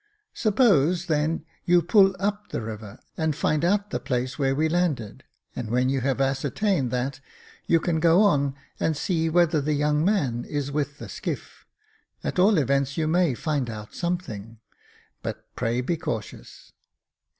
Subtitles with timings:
[0.33, 5.23] "Suppose, then, you pull up the river, and find out the place where we landed,
[5.55, 7.19] and when you have ascertained that,
[7.67, 11.67] you can go on and see whether the young man is with the skiff
[12.23, 14.57] J at all events, you may find out something—
[15.21, 16.71] but pray be cautious."